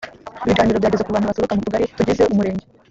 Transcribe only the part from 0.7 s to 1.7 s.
byageze ku bantu baturuka mu